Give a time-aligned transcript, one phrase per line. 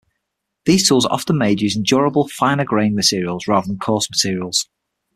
[0.65, 4.67] These tools are often made using durable finer-grained materials rather than coarse materials.